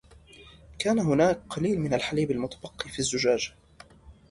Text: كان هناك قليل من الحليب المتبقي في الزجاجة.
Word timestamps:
كان 0.79 0.99
هناك 0.99 1.41
قليل 1.49 1.79
من 1.81 1.93
الحليب 1.93 2.31
المتبقي 2.31 2.89
في 2.89 2.99
الزجاجة. 2.99 3.53